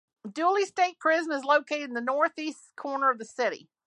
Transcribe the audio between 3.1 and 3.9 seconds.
of the city.